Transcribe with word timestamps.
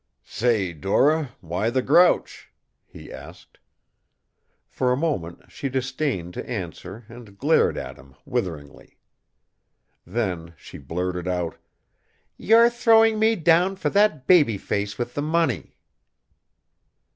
"Say, 0.25 0.73
Dora, 0.73 1.35
why 1.41 1.69
the 1.69 1.83
grouch?" 1.83 2.49
he 2.87 3.13
asked. 3.13 3.59
For 4.67 4.91
a 4.91 4.97
moment 4.97 5.51
she 5.51 5.69
disdained 5.69 6.33
to 6.33 6.49
answer 6.49 7.05
and 7.07 7.37
glared 7.37 7.77
at 7.77 7.97
him 7.97 8.15
witheringly. 8.25 8.97
Then 10.03 10.55
she 10.57 10.79
blurted 10.79 11.27
out, 11.27 11.57
"You're 12.35 12.71
throwing 12.71 13.19
me 13.19 13.35
down 13.35 13.75
for 13.75 13.91
that 13.91 14.25
baby 14.25 14.57
face 14.57 14.97
with 14.97 15.13
the 15.13 15.21
money!" 15.21 15.77